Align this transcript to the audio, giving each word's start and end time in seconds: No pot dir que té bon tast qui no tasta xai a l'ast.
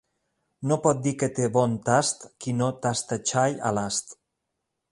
No 0.69 0.77
pot 0.85 1.01
dir 1.07 1.13
que 1.23 1.29
té 1.41 1.49
bon 1.57 1.75
tast 1.89 2.25
qui 2.45 2.55
no 2.63 2.71
tasta 2.87 3.21
xai 3.33 3.59
a 3.69 3.73
l'ast. 3.79 4.19